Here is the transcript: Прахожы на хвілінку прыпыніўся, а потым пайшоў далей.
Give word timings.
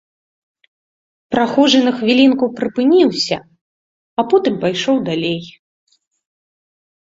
Прахожы 1.35 1.79
на 1.87 1.91
хвілінку 1.99 2.45
прыпыніўся, 2.61 3.37
а 4.19 4.29
потым 4.35 4.53
пайшоў 4.67 4.95
далей. 5.15 5.41